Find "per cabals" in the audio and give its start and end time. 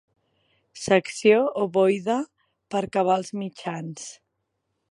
2.77-3.31